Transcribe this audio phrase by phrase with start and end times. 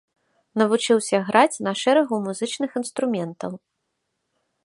[0.61, 3.51] Навучыўся граць на шэрагу музычных інструментаў.